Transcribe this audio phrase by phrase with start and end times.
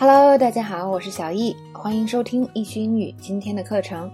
[0.00, 4.08] Hello，大家好，我是小易，欢迎收听易学英语今天的课程。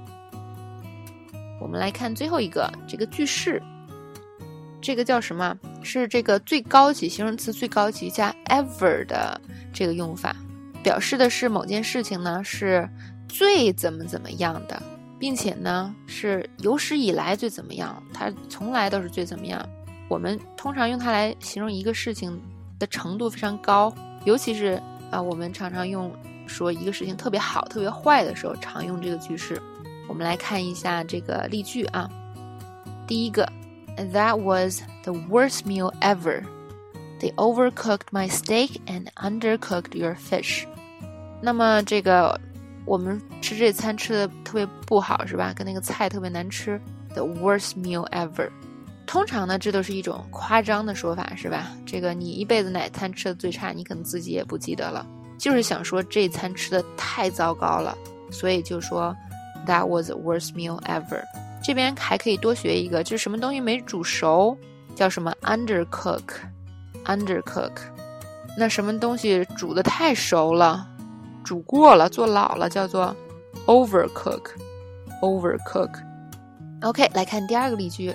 [1.61, 3.63] 我们来看最后一个这个句式，
[4.81, 5.55] 这个叫什么？
[5.83, 9.39] 是这个最高级形容词最高级加 ever 的
[9.75, 10.35] 这个用法，
[10.83, 12.89] 表示的是某件事情呢是
[13.29, 14.83] 最怎么怎么样的，
[15.19, 19.63] 并且呢是有史以来最怎么样，它从来都是最怎么样。
[20.09, 22.41] 我们通常用它来形容一个事情
[22.79, 23.95] 的程度非常高，
[24.25, 24.83] 尤其是。
[25.15, 26.13] 啊，我们常常用
[26.49, 29.63] 说一个事情特别好、特别坏的时候，常用这个句式。
[30.09, 32.11] 我们来看一下这个例句啊。
[33.07, 33.49] 第一个
[33.97, 36.43] ，That was the worst meal ever.
[37.21, 40.65] They overcooked my steak and undercooked your fish.
[41.41, 42.41] 那么这个
[42.85, 45.53] 我们吃这餐吃的特别不好，是吧？
[45.55, 46.81] 跟那个菜特别难吃。
[47.15, 48.51] The worst meal ever.
[49.07, 51.69] 通常呢，这都是一种夸张的说法，是吧？
[51.87, 55.07] 这个你一辈子哪餐吃的最差，你可能自己也不记得了，
[55.39, 57.97] 就是想说这餐吃的太糟糕了，
[58.31, 59.15] 所以就说
[59.67, 61.23] That was the worst meal ever。
[61.63, 64.59] 这边还可以多学一个，就是什么东西没煮熟，
[64.95, 67.71] 叫什么 undercook，undercook。
[68.57, 70.87] 那什么东西煮的太熟了，
[71.43, 73.17] 煮过了，做老了，叫做
[73.67, 75.91] overcook，overcook。
[76.83, 78.15] OK，来看第二个例句。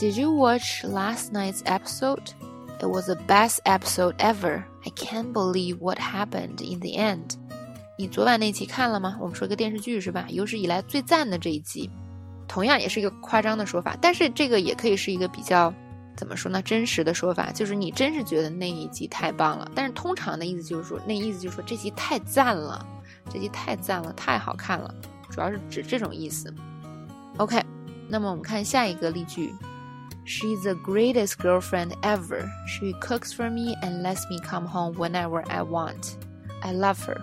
[0.00, 2.32] Did you watch last night's episode?
[2.80, 4.64] It was the best episode ever.
[4.86, 7.36] I can't believe what happened in the end.
[7.98, 9.18] 你昨晚那集看了吗？
[9.20, 10.24] 我们说个电视剧是吧？
[10.30, 11.90] 有史以来最赞的这一集，
[12.48, 15.70] 同样也是一个夸张的说法，但是这个也可以是一个比较
[16.16, 16.62] 怎么说呢？
[16.62, 19.70] 真实的说法，就是你真是觉得那一集太棒了。
[19.74, 22.86] 但是通常的意思就是说，那意思就是说这集太赞了，
[23.30, 24.94] 这集太赞了，太好看了，
[25.28, 26.50] 主要是指这种意思。
[27.36, 27.62] OK，
[28.08, 29.54] 那么我们看下一个例句。
[30.30, 32.48] She's the greatest girlfriend ever.
[32.64, 36.12] She cooks for me and lets me come home whenever I want.
[36.62, 37.20] I love her.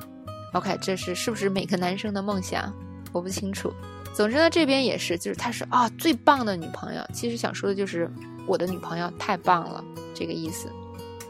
[0.52, 2.73] OK，这是是不是每个男生的梦想？
[3.13, 3.73] 我不清楚。
[4.13, 7.01] 总之呢，这边也是，就是她是啊、最棒的女朋友。
[7.13, 8.12] 其实想说的就是
[8.46, 9.81] 我的女朋友太棒了，
[10.13, 10.69] 这个意思。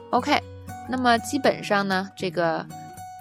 [0.09, 0.41] OK，
[0.89, 2.65] 那么基本上呢，这个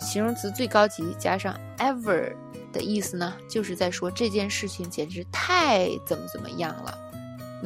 [0.00, 2.32] 形容词最高级加上 ever
[2.72, 6.98] 的意思呢，就是在说这件事情简直太怎么怎么样了。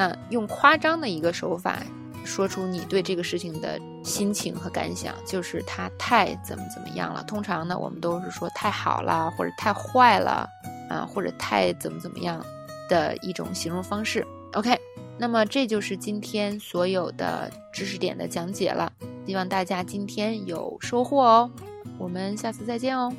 [0.01, 1.83] 那用夸张的一个手法
[2.25, 7.23] 说出你对这个事情的心情和感想，就是它太怎么怎么样了。
[7.25, 10.49] 通常呢，我们都是说太好了，或者太坏了，
[10.89, 12.43] 啊，或者太怎么怎么样
[12.89, 14.27] 的一种形容方式。
[14.55, 14.75] OK，
[15.19, 18.91] 那么这就是今天所有的知识点的讲解了，
[19.27, 21.51] 希望大家今天有收获哦。
[21.99, 23.13] 我们下次再见哦。